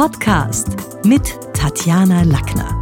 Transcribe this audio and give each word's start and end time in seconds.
Podcast 0.00 0.78
mit 1.04 1.38
Tatjana 1.52 2.22
Lackner. 2.22 2.80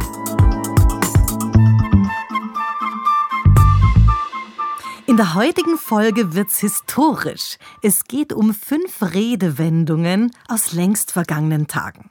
In 5.05 5.17
der 5.17 5.33
heutigen 5.33 5.77
Folge 5.77 6.33
wird's 6.33 6.61
historisch. 6.61 7.57
Es 7.81 8.05
geht 8.05 8.31
um 8.31 8.53
fünf 8.53 9.01
Redewendungen 9.01 10.31
aus 10.47 10.71
längst 10.71 11.11
vergangenen 11.11 11.67
Tagen. 11.67 12.09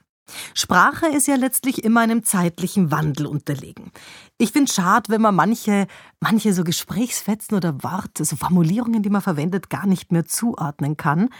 Sprache 0.52 1.07
ist 1.07 1.27
ja 1.27 1.36
letztlich 1.36 1.84
immer 1.84 2.00
einem 2.00 2.22
zeitlichen 2.22 2.90
Wandel 2.90 3.25
unterlegen. 3.29 3.93
Ich 4.36 4.52
finde 4.52 4.70
schade, 4.70 5.11
wenn 5.11 5.22
man 5.22 5.34
manche, 5.34 5.86
manche 6.20 6.52
so 6.52 6.64
Gesprächsfetzen 6.64 7.56
oder 7.56 7.82
Worte, 7.82 8.27
so 8.27 8.36
Formulierungen, 8.36 9.02
die 9.02 9.09
man 9.09 9.22
verwendet, 9.22 9.70
gar 9.70 9.86
nicht 9.86 10.12
mehr 10.12 10.27
zuordnen 10.27 10.98
kann. 10.98 11.30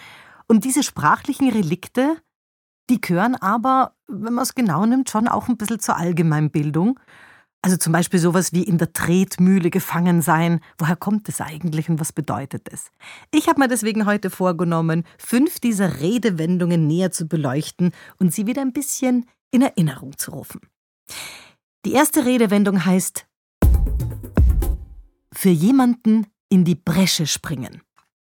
Und 0.47 0.65
diese 0.65 0.83
sprachlichen 0.83 1.51
Relikte, 1.51 2.17
die 2.89 3.01
gehören 3.01 3.35
aber, 3.35 3.95
wenn 4.07 4.35
man 4.35 4.43
es 4.43 4.55
genau 4.55 4.87
nimmt, 4.87 5.11
schon 5.11 5.29
auch 5.29 5.49
ein 5.49 5.57
bisschen 5.57 5.81
zur 5.81 5.97
Allgemeinbildung. 5.97 6.99
Also 7.61 7.77
zum 7.77 7.93
Beispiel 7.93 8.21
sowas 8.21 8.53
wie 8.53 8.63
in 8.63 8.79
der 8.79 8.93
Tretmühle 8.93 9.71
gefangen 9.71 10.23
sein. 10.23 10.61
Woher 10.79 10.97
kommt 10.97 11.29
es 11.29 11.41
eigentlich 11.41 11.89
und 11.89 11.99
was 11.99 12.13
bedeutet 12.13 12.69
es? 12.73 12.91
Ich 13.33 13.49
habe 13.49 13.61
mir 13.61 13.69
deswegen 13.69 14.07
heute 14.07 14.31
vorgenommen, 14.31 15.05
fünf 15.19 15.59
dieser 15.59 16.01
Redewendungen 16.01 16.87
näher 16.87 17.11
zu 17.11 17.27
beleuchten 17.27 17.93
und 18.19 18.33
sie 18.33 18.47
wieder 18.47 18.63
ein 18.63 18.73
bisschen 18.73 19.27
in 19.51 19.63
Erinnerung 19.63 20.17
zu 20.17 20.31
rufen. 20.31 20.61
Die 21.85 21.93
erste 21.93 22.25
Redewendung 22.25 22.85
heißt 22.85 23.27
für 25.33 25.51
jemanden 25.51 26.27
in 26.49 26.65
die 26.65 26.75
Bresche 26.75 27.27
springen. 27.27 27.83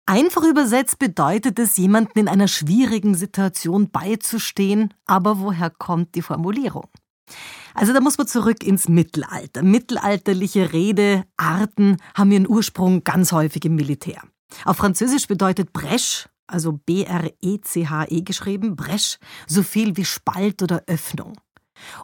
Einfach 0.06 0.42
übersetzt 0.42 0.98
bedeutet 0.98 1.58
es, 1.58 1.76
jemanden 1.76 2.18
in 2.18 2.28
einer 2.28 2.48
schwierigen 2.48 3.14
Situation 3.14 3.90
beizustehen, 3.90 4.92
aber 5.06 5.38
woher 5.38 5.70
kommt 5.70 6.14
die 6.16 6.22
Formulierung? 6.22 6.88
Also 7.74 7.92
da 7.92 8.00
muss 8.00 8.18
man 8.18 8.26
zurück 8.26 8.64
ins 8.64 8.88
Mittelalter. 8.88 9.62
Mittelalterliche 9.62 10.72
Redearten 10.72 11.96
haben 12.14 12.32
ihren 12.32 12.48
Ursprung 12.48 13.04
ganz 13.04 13.32
häufig 13.32 13.64
im 13.64 13.76
Militär. 13.76 14.22
Auf 14.64 14.78
Französisch 14.78 15.28
bedeutet 15.28 15.72
Breche, 15.72 16.28
also 16.46 16.72
B-R-E-C-H-E 16.72 18.18
-E 18.18 18.24
geschrieben, 18.24 18.76
Breche, 18.76 19.18
so 19.46 19.62
viel 19.62 19.96
wie 19.96 20.04
Spalt 20.04 20.62
oder 20.62 20.82
Öffnung. 20.86 21.34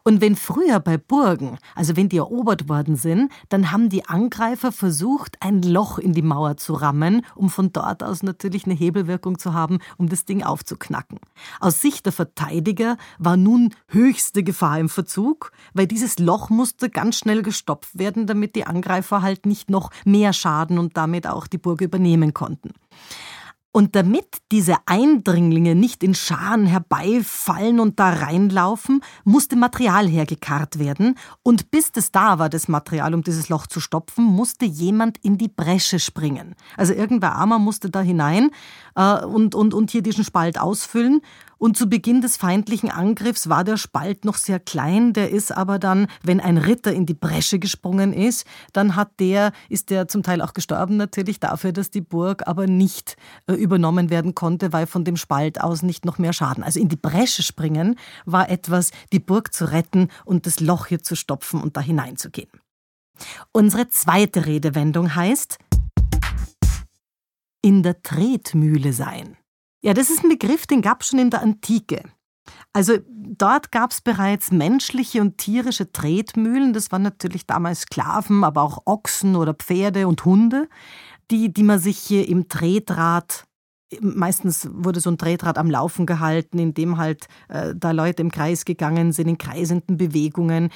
Und 0.04 0.20
wenn 0.20 0.36
früher 0.36 0.80
bei 0.80 0.98
Burgen, 0.98 1.58
also 1.74 1.96
wenn 1.96 2.08
die 2.08 2.18
erobert 2.18 2.68
worden 2.68 2.96
sind, 2.96 3.30
dann 3.48 3.70
haben 3.72 3.88
die 3.88 4.06
Angreifer 4.06 4.72
versucht, 4.72 5.36
ein 5.40 5.62
Loch 5.62 5.98
in 5.98 6.12
die 6.12 6.22
Mauer 6.22 6.56
zu 6.56 6.74
rammen, 6.74 7.24
um 7.34 7.50
von 7.50 7.72
dort 7.72 8.02
aus 8.02 8.22
natürlich 8.22 8.64
eine 8.64 8.74
Hebelwirkung 8.74 9.38
zu 9.38 9.54
haben, 9.54 9.78
um 9.96 10.08
das 10.08 10.24
Ding 10.24 10.42
aufzuknacken. 10.42 11.18
Aus 11.60 11.80
Sicht 11.80 12.06
der 12.06 12.12
Verteidiger 12.12 12.96
war 13.18 13.36
nun 13.36 13.74
höchste 13.88 14.42
Gefahr 14.42 14.78
im 14.78 14.88
Verzug, 14.88 15.52
weil 15.74 15.86
dieses 15.86 16.18
Loch 16.18 16.50
musste 16.50 16.90
ganz 16.90 17.18
schnell 17.18 17.42
gestopft 17.42 17.98
werden, 17.98 18.26
damit 18.26 18.56
die 18.56 18.66
Angreifer 18.66 19.22
halt 19.22 19.46
nicht 19.46 19.70
noch 19.70 19.90
mehr 20.04 20.32
Schaden 20.32 20.78
und 20.78 20.96
damit 20.96 21.26
auch 21.26 21.46
die 21.46 21.58
Burg 21.58 21.80
übernehmen 21.80 22.34
konnten. 22.34 22.70
Und 23.78 23.94
damit 23.94 24.38
diese 24.50 24.74
Eindringlinge 24.86 25.76
nicht 25.76 26.02
in 26.02 26.12
Scharen 26.12 26.66
herbeifallen 26.66 27.78
und 27.78 28.00
da 28.00 28.08
reinlaufen, 28.08 29.02
musste 29.22 29.54
Material 29.54 30.08
hergekarrt 30.08 30.80
werden. 30.80 31.14
Und 31.44 31.70
bis 31.70 31.92
das 31.92 32.10
da 32.10 32.40
war, 32.40 32.48
das 32.48 32.66
Material, 32.66 33.14
um 33.14 33.22
dieses 33.22 33.48
Loch 33.48 33.68
zu 33.68 33.78
stopfen, 33.78 34.24
musste 34.24 34.64
jemand 34.64 35.18
in 35.18 35.38
die 35.38 35.46
Bresche 35.46 36.00
springen. 36.00 36.56
Also 36.76 36.92
irgendwer 36.92 37.36
Armer 37.36 37.60
musste 37.60 37.88
da 37.88 38.00
hinein 38.00 38.50
äh, 38.96 39.24
und, 39.24 39.54
und, 39.54 39.74
und 39.74 39.92
hier 39.92 40.02
diesen 40.02 40.24
Spalt 40.24 40.58
ausfüllen. 40.58 41.20
Und 41.58 41.76
zu 41.76 41.88
Beginn 41.88 42.20
des 42.20 42.36
feindlichen 42.36 42.90
Angriffs 42.90 43.48
war 43.48 43.64
der 43.64 43.76
Spalt 43.76 44.24
noch 44.24 44.36
sehr 44.36 44.60
klein, 44.60 45.12
der 45.12 45.30
ist 45.30 45.50
aber 45.50 45.78
dann, 45.78 46.06
wenn 46.22 46.40
ein 46.40 46.56
Ritter 46.56 46.92
in 46.92 47.04
die 47.04 47.14
Bresche 47.14 47.58
gesprungen 47.58 48.12
ist, 48.12 48.46
dann 48.72 48.94
hat 48.94 49.18
der, 49.18 49.52
ist 49.68 49.90
der 49.90 50.06
zum 50.06 50.22
Teil 50.22 50.40
auch 50.40 50.54
gestorben 50.54 50.96
natürlich 50.96 51.40
dafür, 51.40 51.72
dass 51.72 51.90
die 51.90 52.00
Burg 52.00 52.46
aber 52.46 52.66
nicht 52.66 53.16
äh, 53.48 53.54
übernommen 53.54 54.08
werden 54.08 54.34
konnte, 54.36 54.72
weil 54.72 54.86
von 54.86 55.04
dem 55.04 55.16
Spalt 55.16 55.60
aus 55.60 55.82
nicht 55.82 56.04
noch 56.04 56.18
mehr 56.18 56.32
Schaden. 56.32 56.62
Also 56.62 56.78
in 56.78 56.88
die 56.88 56.96
Bresche 56.96 57.42
springen 57.42 57.96
war 58.24 58.48
etwas, 58.48 58.92
die 59.12 59.20
Burg 59.20 59.52
zu 59.52 59.70
retten 59.72 60.08
und 60.24 60.46
das 60.46 60.60
Loch 60.60 60.86
hier 60.86 61.02
zu 61.02 61.16
stopfen 61.16 61.60
und 61.60 61.76
da 61.76 61.80
hineinzugehen. 61.80 62.50
Unsere 63.50 63.88
zweite 63.88 64.46
Redewendung 64.46 65.16
heißt 65.16 65.58
in 67.62 67.82
der 67.82 68.00
Tretmühle 68.02 68.92
sein. 68.92 69.37
Ja, 69.80 69.94
das 69.94 70.10
ist 70.10 70.24
ein 70.24 70.28
Begriff, 70.28 70.66
den 70.66 70.82
gab 70.82 71.02
es 71.02 71.08
schon 71.08 71.18
in 71.18 71.30
der 71.30 71.42
Antike. 71.42 72.02
Also 72.72 72.98
dort 73.06 73.72
gab 73.72 73.90
es 73.90 74.00
bereits 74.00 74.50
menschliche 74.50 75.20
und 75.20 75.38
tierische 75.38 75.92
Tretmühlen. 75.92 76.72
Das 76.72 76.90
waren 76.90 77.02
natürlich 77.02 77.46
damals 77.46 77.82
Sklaven, 77.82 78.44
aber 78.44 78.62
auch 78.62 78.82
Ochsen 78.86 79.36
oder 79.36 79.54
Pferde 79.54 80.08
und 80.08 80.24
Hunde, 80.24 80.68
die, 81.30 81.52
die 81.52 81.62
man 81.62 81.78
sich 81.78 81.98
hier 81.98 82.28
im 82.28 82.48
Tretrad 82.48 83.47
Meistens 84.00 84.68
wurde 84.70 85.00
so 85.00 85.10
ein 85.10 85.16
Tretrad 85.16 85.56
am 85.56 85.70
Laufen 85.70 86.04
gehalten, 86.04 86.58
in 86.58 86.74
dem 86.74 86.98
halt 86.98 87.26
äh, 87.48 87.74
da 87.74 87.92
Leute 87.92 88.22
im 88.22 88.30
Kreis 88.30 88.66
gegangen 88.66 89.12
sind, 89.12 89.28
in 89.28 89.38
kreisenden 89.38 89.96
Bewegungen. 89.96 90.68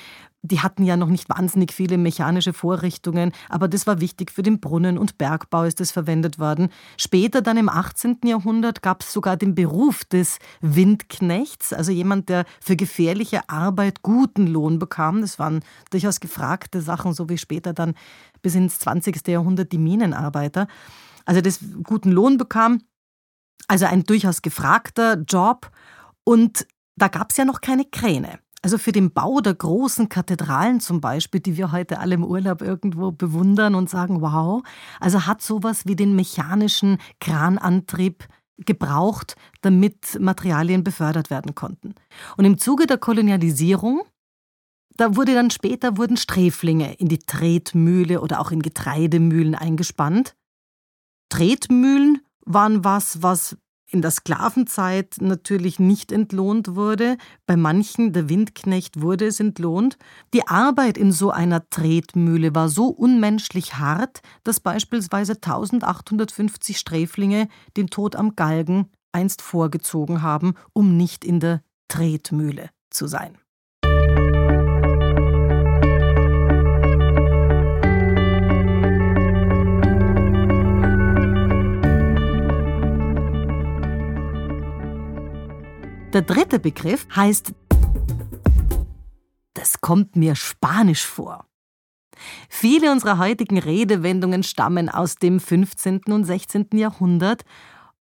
Die 0.45 0.61
hatten 0.61 0.83
ja 0.83 0.97
noch 0.97 1.09
nicht 1.09 1.28
wahnsinnig 1.28 1.73
viele 1.73 1.99
mechanische 1.99 2.53
Vorrichtungen, 2.53 3.33
aber 3.49 3.69
das 3.69 3.87
war 3.87 4.00
wichtig 4.00 4.33
für 4.33 4.43
den 4.43 4.61
Brunnen- 4.61 4.99
und 4.99 5.19
Bergbau 5.19 5.65
ist 5.65 5.78
das 5.78 5.93
verwendet 5.93 6.41
worden. 6.41 6.71
Später 6.97 7.43
dann 7.43 7.59
im 7.59 7.69
18. 7.69 8.21
Jahrhundert 8.25 8.83
gab 8.83 9.03
es 9.03 9.12
sogar 9.12 9.37
den 9.37 9.55
Beruf 9.55 10.05
des 10.05 10.39
Windknechts, 10.61 11.73
also 11.73 11.93
jemand, 11.93 12.29
der 12.29 12.44
für 12.61 12.77
gefährliche 12.77 13.49
Arbeit 13.49 14.03
guten 14.03 14.49
Lohn 14.49 14.81
bekam. 14.81 15.21
Das 15.21 15.39
waren 15.39 15.61
durchaus 15.91 16.19
gefragte 16.19 16.81
Sachen, 16.81 17.12
so 17.12 17.29
wie 17.29 17.39
später 17.39 17.73
dann 17.73 17.94
bis 18.41 18.56
ins 18.56 18.81
20. 18.81 19.29
Jahrhundert 19.29 19.71
die 19.71 19.79
Minenarbeiter. 19.79 20.67
Also 21.25 21.41
das 21.41 21.61
guten 21.84 22.11
Lohn 22.11 22.37
bekam 22.37 22.81
also 23.68 23.86
ein 23.86 24.04
durchaus 24.04 24.42
gefragter 24.42 25.22
Job. 25.28 25.70
Und 26.24 26.66
da 26.96 27.08
gab 27.08 27.30
es 27.30 27.36
ja 27.36 27.44
noch 27.44 27.60
keine 27.60 27.84
Kräne. 27.84 28.38
Also 28.62 28.78
für 28.78 28.92
den 28.92 29.12
Bau 29.12 29.40
der 29.40 29.54
großen 29.54 30.08
Kathedralen 30.08 30.78
zum 30.78 31.00
Beispiel, 31.00 31.40
die 31.40 31.56
wir 31.56 31.72
heute 31.72 31.98
alle 31.98 32.14
im 32.14 32.24
Urlaub 32.24 32.62
irgendwo 32.62 33.10
bewundern 33.10 33.74
und 33.74 33.90
sagen, 33.90 34.20
wow, 34.20 34.62
also 35.00 35.26
hat 35.26 35.42
sowas 35.42 35.84
wie 35.86 35.96
den 35.96 36.14
mechanischen 36.14 36.98
Kranantrieb 37.20 38.28
gebraucht, 38.58 39.34
damit 39.62 40.20
Materialien 40.20 40.84
befördert 40.84 41.28
werden 41.28 41.56
konnten. 41.56 41.96
Und 42.36 42.44
im 42.44 42.56
Zuge 42.58 42.86
der 42.86 42.98
Kolonialisierung, 42.98 44.02
da 44.96 45.16
wurde 45.16 45.34
dann 45.34 45.50
später 45.50 45.96
wurden 45.96 46.16
Sträflinge 46.16 46.94
in 46.94 47.08
die 47.08 47.19
Tretmühle 47.19 48.20
oder 48.20 48.40
auch 48.40 48.52
in 48.52 48.62
Getreidemühlen 48.62 49.56
eingespannt. 49.56 50.36
Tretmühlen 51.30 52.20
waren 52.44 52.84
was, 52.84 53.22
was 53.22 53.56
in 53.92 54.00
der 54.00 54.10
Sklavenzeit 54.10 55.16
natürlich 55.20 55.78
nicht 55.78 56.12
entlohnt 56.12 56.75
wurde. 56.75 57.19
Bei 57.47 57.56
manchen, 57.56 58.12
der 58.12 58.28
Windknecht, 58.28 59.00
wurde 59.03 59.26
es 59.26 59.38
entlohnt. 59.38 59.98
Die 60.32 60.48
Arbeit 60.48 60.97
in 60.97 61.12
so 61.12 61.31
einer 61.31 61.69
Tretmühle 61.69 62.54
war 62.54 62.69
so 62.69 62.86
unmenschlich 62.86 63.75
hart, 63.75 64.22
dass 64.44 64.60
beispielsweise 64.60 65.34
1850 65.34 66.78
Sträflinge 66.78 67.48
den 67.76 67.88
Tod 67.88 68.16
am 68.16 68.34
Galgen 68.34 68.91
einst 69.12 69.42
vorgezogen 69.42 70.22
haben, 70.22 70.54
um 70.72 70.97
nicht 70.97 71.25
in 71.25 71.38
der 71.38 71.62
Tretmühle 71.88 72.70
zu 72.91 73.06
sein. 73.06 73.36
Der 86.12 86.21
dritte 86.21 86.59
Begriff 86.59 87.06
heißt, 87.17 87.55
das 89.55 89.81
kommt 89.81 90.14
mir 90.14 90.37
spanisch 90.37 91.06
vor. 91.06 91.47
Viele 92.50 92.93
unserer 92.93 93.17
heutigen 93.17 93.59
Redewendungen 93.59 94.43
stammen 94.43 94.91
aus 94.91 95.17
dem 95.17 95.41
15. 95.41 96.03
und 96.11 96.25
16. 96.25 96.69
Jahrhundert 96.75 97.44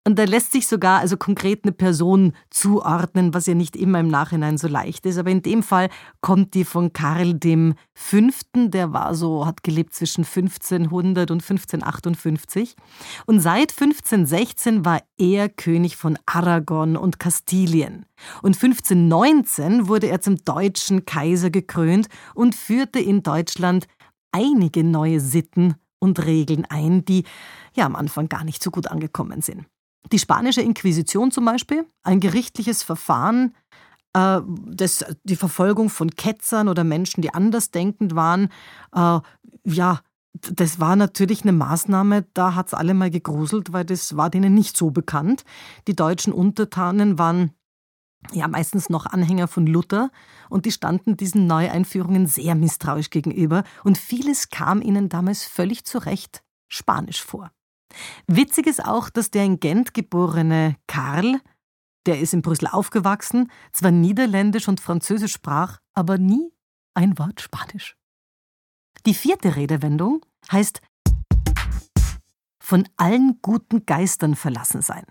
und 0.07 0.19
da 0.19 0.25
lässt 0.25 0.53
sich 0.53 0.67
sogar 0.67 1.01
also 1.01 1.19
konkret 1.19 1.65
eine 1.65 1.73
Person 1.73 2.33
zuordnen, 2.49 3.35
was 3.35 3.45
ja 3.47 3.55
nicht 3.55 3.77
immer 3.77 4.01
im 4.01 4.09
Nachhinein 4.09 4.57
so 4.57 4.67
leicht 4.67 5.05
ist. 5.05 5.19
Aber 5.19 5.31
in 5.31 5.43
dem 5.43 5.63
Fall 5.63 5.91
kommt 6.23 6.55
die 6.55 6.65
von 6.65 6.95
Karl 6.95 7.35
dem 7.35 7.75
Fünften, 7.93 8.71
der 8.71 8.95
war 8.95 9.15
so, 9.15 9.45
hat 9.45 9.63
gelebt 9.63 9.93
zwischen 9.93 10.25
1500 10.25 11.31
und 11.31 11.43
1558. 11.43 12.77
Und 13.27 13.41
seit 13.41 13.73
1516 13.73 14.87
war 14.87 15.03
er 15.19 15.51
König 15.51 15.99
von 15.99 16.19
Aragon 16.25 16.97
und 16.97 17.19
Kastilien. 17.19 18.07
Und 18.43 18.57
1519 18.57 19.87
wurde 19.87 20.09
er 20.09 20.23
zum 20.23 20.37
deutschen 20.37 21.05
Kaiser 21.05 21.51
gekrönt 21.51 22.09
und 22.35 22.55
führte 22.55 23.01
in 23.01 23.23
Deutschland 23.23 23.87
einige 24.33 24.83
neue 24.83 25.21
Sitten 25.21 25.75
und 25.99 26.25
Regeln 26.25 26.65
ein, 26.71 27.05
die 27.05 27.25
ja 27.75 27.85
am 27.85 27.97
Anfang 27.97 28.31
gar 28.31 28.45
nicht 28.45 28.63
so 28.63 28.71
gut 28.71 28.87
angekommen 28.87 29.43
sind. 29.43 29.67
Die 30.13 30.19
spanische 30.19 30.63
Inquisition 30.63 31.31
zum 31.31 31.45
Beispiel, 31.45 31.87
ein 32.03 32.21
gerichtliches 32.21 32.83
Verfahren, 32.83 33.55
äh, 34.15 34.41
das, 34.67 35.05
die 35.25 35.37
Verfolgung 35.37 35.91
von 35.91 36.11
Ketzern 36.11 36.69
oder 36.69 36.85
Menschen, 36.85 37.23
die 37.23 37.33
andersdenkend 37.33 38.15
waren, 38.15 38.49
äh, 38.95 39.21
ja, 39.65 40.01
das 40.33 40.79
war 40.79 40.97
natürlich 40.97 41.43
eine 41.43 41.53
Maßnahme, 41.53 42.25
da 42.35 42.55
hat 42.55 42.69
es 42.69 42.75
alle 42.75 42.95
mal 42.95 43.11
gegruselt, 43.11 43.73
weil 43.73 43.85
das 43.85 44.17
war 44.17 44.31
denen 44.31 44.55
nicht 44.55 44.77
so 44.77 44.91
bekannt. 44.91 45.45
Die 45.89 45.97
deutschen 45.97 46.33
Untertanen 46.33 47.19
waren 47.19 47.53
ja 48.33 48.47
meistens 48.49 48.91
noch 48.91 49.07
Anhänger 49.07 49.49
von 49.49 49.67
Luther 49.67 50.11
und 50.49 50.67
die 50.67 50.73
standen 50.73 51.17
diesen 51.17 51.47
Neueinführungen 51.47 52.27
sehr 52.27 52.55
misstrauisch 52.55 53.11
gegenüber 53.11 53.65
und 53.83 53.99
vieles 53.99 54.51
kam 54.51 54.83
ihnen 54.83 55.09
damals 55.09 55.45
völlig 55.45 55.85
zu 55.85 55.99
Recht 55.99 56.43
Spanisch 56.69 57.23
vor. 57.23 57.51
Witzig 58.27 58.67
ist 58.67 58.85
auch, 58.85 59.11
dass 59.11 59.31
der 59.31 59.45
in 59.45 59.61
Gent 59.61 59.95
geborene 59.95 60.77
Karl, 60.87 61.41
der 62.07 62.21
ist 62.21 62.33
in 62.33 62.43
Brüssel 62.43 62.69
aufgewachsen, 62.69 63.51
zwar 63.73 63.91
Niederländisch 63.91 64.69
und 64.69 64.81
Französisch 64.81 65.33
sprach, 65.33 65.81
aber 65.95 66.19
nie 66.19 66.53
ein 66.95 67.19
Wort 67.19 67.41
Spanisch. 67.41 67.97
Die 69.07 69.15
vierte 69.15 69.57
Redewendung 69.57 70.25
heißt 70.51 70.81
von 72.63 72.89
allen 72.97 73.41
guten 73.43 73.85
Geistern 73.87 74.37
verlassen 74.37 74.83
sein. 74.83 75.05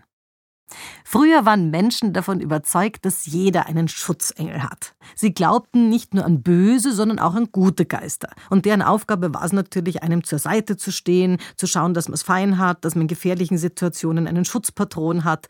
Früher 1.04 1.46
waren 1.46 1.70
Menschen 1.72 2.14
davon 2.14 2.40
überzeugt, 2.40 3.06
dass 3.06 3.26
jeder 3.26 3.66
einen 3.66 3.88
Schutzengel 3.88 4.64
hat. 4.64 4.96
Sie 5.16 5.34
glaubten 5.34 5.90
nicht 5.90 6.14
nur 6.14 6.26
an 6.26 6.44
böse, 6.44 6.94
sondern 6.94 7.20
auch 7.20 7.36
an 7.36 7.50
gute 7.52 7.86
Geister. 7.86 8.30
Und 8.50 8.66
deren 8.66 8.82
Aufgabe 8.82 9.34
war 9.34 9.44
es 9.44 9.54
natürlich, 9.54 10.04
einem 10.04 10.24
zur 10.24 10.40
Seite 10.40 10.78
zu 10.78 10.92
stehen, 10.92 11.38
zu 11.56 11.68
schauen, 11.68 11.94
dass 11.94 12.08
man 12.08 12.14
es 12.16 12.24
fein 12.24 12.58
hat, 12.58 12.86
dass 12.86 12.96
man 12.96 13.04
in 13.04 13.08
gefährlichen 13.08 13.58
Situationen 13.58 14.28
einen 14.28 14.46
Schutzpatron 14.46 15.24
hat. 15.24 15.48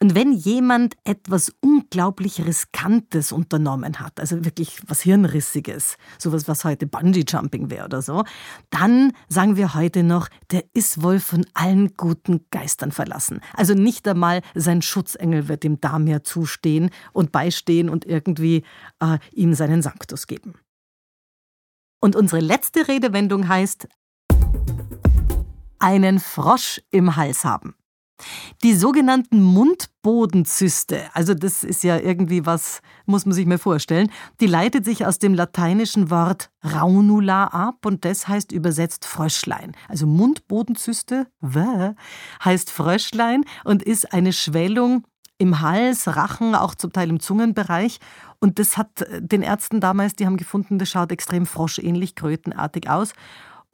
Und 0.00 0.14
wenn 0.14 0.32
jemand 0.32 0.96
etwas 1.04 1.52
unglaublich 1.60 2.44
Riskantes 2.44 3.32
unternommen 3.32 4.00
hat, 4.00 4.20
also 4.20 4.44
wirklich 4.44 4.80
was 4.86 5.00
Hirnrissiges, 5.00 5.96
sowas, 6.18 6.46
was 6.46 6.64
heute 6.64 6.86
Bungee-Jumping 6.86 7.70
wäre 7.70 7.86
oder 7.86 8.02
so, 8.02 8.24
dann 8.70 9.12
sagen 9.28 9.56
wir 9.56 9.74
heute 9.74 10.02
noch, 10.02 10.28
der 10.50 10.64
ist 10.74 11.02
wohl 11.02 11.20
von 11.20 11.46
allen 11.54 11.96
guten 11.96 12.44
Geistern 12.50 12.92
verlassen. 12.92 13.40
Also 13.54 13.74
nicht 13.74 14.06
einmal 14.06 14.42
sein 14.54 14.82
Schutzengel 14.82 15.48
wird 15.48 15.64
ihm 15.64 15.80
da 15.80 15.98
mehr 15.98 16.22
zustehen 16.22 16.90
und 17.12 17.32
beistehen 17.32 17.88
und 17.88 18.04
irgendwie 18.04 18.64
äh, 19.00 19.18
ihm 19.32 19.54
seinen 19.54 19.80
Sanctus 19.80 20.26
geben. 20.26 20.54
Und 22.00 22.16
unsere 22.16 22.42
letzte 22.42 22.88
Redewendung 22.88 23.48
heißt, 23.48 23.88
einen 25.78 26.20
Frosch 26.20 26.82
im 26.90 27.16
Hals 27.16 27.44
haben. 27.44 27.74
Die 28.62 28.74
sogenannten 28.74 29.42
Mundbodenzyste, 29.42 31.02
also 31.12 31.34
das 31.34 31.64
ist 31.64 31.82
ja 31.82 31.98
irgendwie 31.98 32.46
was, 32.46 32.80
muss 33.06 33.26
man 33.26 33.34
sich 33.34 33.46
mal 33.46 33.58
vorstellen, 33.58 34.10
die 34.40 34.46
leitet 34.46 34.84
sich 34.84 35.04
aus 35.04 35.18
dem 35.18 35.34
lateinischen 35.34 36.10
Wort 36.10 36.50
raunula 36.64 37.48
ab 37.48 37.84
und 37.84 38.04
das 38.04 38.28
heißt 38.28 38.52
übersetzt 38.52 39.04
Fröschlein. 39.04 39.72
Also 39.88 40.06
Mundbodenzyste 40.06 41.26
heißt 42.44 42.70
Fröschlein 42.70 43.44
und 43.64 43.82
ist 43.82 44.12
eine 44.12 44.32
Schwellung 44.32 45.04
im 45.38 45.60
Hals, 45.60 46.06
Rachen, 46.06 46.54
auch 46.54 46.74
zum 46.74 46.92
Teil 46.92 47.10
im 47.10 47.20
Zungenbereich. 47.20 47.98
Und 48.38 48.58
das 48.58 48.76
hat 48.76 49.04
den 49.18 49.42
Ärzten 49.42 49.80
damals, 49.80 50.14
die 50.14 50.26
haben 50.26 50.36
gefunden, 50.36 50.78
das 50.78 50.90
schaut 50.90 51.10
extrem 51.10 51.44
froschähnlich, 51.44 52.14
krötenartig 52.14 52.88
aus. 52.88 53.12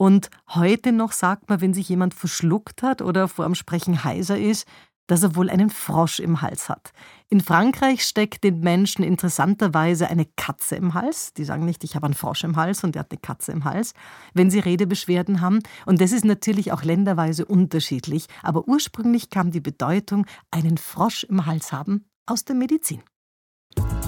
Und 0.01 0.31
heute 0.49 0.93
noch 0.93 1.13
sagt 1.13 1.51
man, 1.51 1.61
wenn 1.61 1.75
sich 1.75 1.91
jemand 1.91 2.15
verschluckt 2.15 2.83
hat 2.83 3.03
oder 3.03 3.29
vor 3.29 3.45
dem 3.45 3.55
Sprechen 3.55 4.03
heiser 4.03 4.39
ist, 4.39 4.67
dass 5.07 5.23
er 5.23 5.37
wohl 5.37 5.51
einen 5.51 5.69
Frosch 5.69 6.21
im 6.21 6.41
Hals 6.41 6.71
hat. 6.71 6.93
In 7.29 7.43
Frankreich 7.43 8.03
steckt 8.05 8.43
den 8.43 8.61
Menschen 8.61 9.05
interessanterweise 9.05 10.09
eine 10.09 10.25
Katze 10.25 10.77
im 10.77 10.95
Hals. 10.95 11.35
Die 11.35 11.45
sagen 11.45 11.67
nicht, 11.67 11.85
ich 11.85 11.97
habe 11.97 12.07
einen 12.07 12.15
Frosch 12.15 12.45
im 12.45 12.57
Hals 12.57 12.83
und 12.83 12.95
der 12.95 13.01
hat 13.01 13.11
eine 13.11 13.21
Katze 13.21 13.53
im 13.53 13.65
Hals, 13.65 13.93
wenn 14.33 14.51
sie 14.51 14.61
Redebeschwerden 14.61 15.43
haben. 15.43 15.59
Und 15.85 16.01
das 16.01 16.13
ist 16.13 16.25
natürlich 16.25 16.73
auch 16.73 16.83
länderweise 16.83 17.45
unterschiedlich. 17.45 18.25
Aber 18.43 18.67
ursprünglich 18.69 19.29
kam 19.29 19.51
die 19.51 19.61
Bedeutung, 19.61 20.25
einen 20.51 20.79
Frosch 20.79 21.25
im 21.25 21.45
Hals 21.45 21.73
haben, 21.73 22.07
aus 22.25 22.47
der 22.47 22.57
Medizin. 22.57 23.03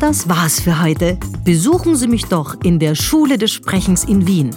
Das 0.01 0.27
war's 0.27 0.59
für 0.59 0.81
heute. 0.81 1.21
Besuchen 1.45 1.97
Sie 1.97 2.09
mich 2.09 2.25
doch 2.25 2.59
in 2.63 2.79
der 2.79 2.95
Schule 2.95 3.37
des 3.37 3.51
Sprechens 3.51 4.05
in 4.05 4.27
Wien 4.27 4.57